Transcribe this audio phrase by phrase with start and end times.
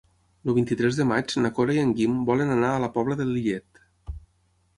[0.45, 3.29] El vint-i-tres de maig na Cora i en Guim volen anar a la Pobla de
[3.35, 3.85] Lillet.